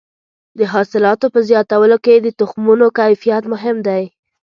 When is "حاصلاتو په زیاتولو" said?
0.73-1.97